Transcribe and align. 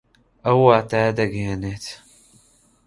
ئەو 0.43 0.57
واتایە 0.67 1.11
دەگەیەنێت 1.19 1.85